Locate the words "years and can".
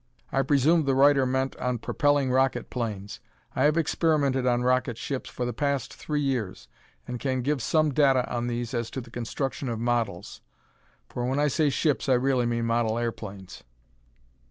6.23-7.43